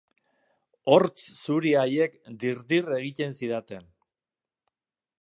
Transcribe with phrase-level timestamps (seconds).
[0.93, 3.89] Hortz zuri haiek dir-dir egiten zidaten.